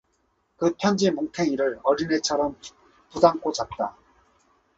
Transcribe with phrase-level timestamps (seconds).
[0.57, 2.57] 그 편지 뭉텡이를 어린애처럼
[3.11, 3.95] 붙안고 잤다.